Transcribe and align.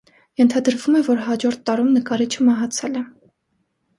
Ենթադրվում 0.41 0.95
է, 0.99 1.01
որ 1.07 1.19
հաջորդ 1.25 1.61
տարում 1.69 1.91
նկարիչը 1.97 2.47
մահացել 2.47 2.99
է։ 3.03 3.05